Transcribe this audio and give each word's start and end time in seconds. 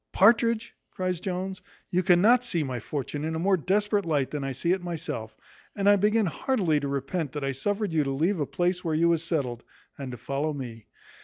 "Partridge," 0.13 0.73
cries 0.89 1.19
Jones, 1.19 1.61
"you 1.91 2.01
cannot 2.01 2.43
see 2.43 2.63
my 2.63 2.79
fortune 2.79 3.23
in 3.23 3.35
a 3.35 3.45
more 3.45 3.55
desperate 3.55 4.03
light 4.03 4.31
than 4.31 4.43
I 4.43 4.51
see 4.51 4.71
it 4.71 4.81
myself; 4.81 5.37
and 5.75 5.87
I 5.87 5.95
begin 5.95 6.25
heartily 6.25 6.79
to 6.79 6.87
repent 6.87 7.33
that 7.33 7.43
I 7.43 7.51
suffered 7.51 7.93
you 7.93 8.03
to 8.05 8.09
leave 8.11 8.39
a 8.39 8.47
place 8.47 8.83
where 8.83 8.95
you 8.95 9.09
was 9.09 9.23
settled, 9.23 9.63
and 9.99 10.09
to 10.11 10.17
follow 10.17 10.53
me. 10.53 10.87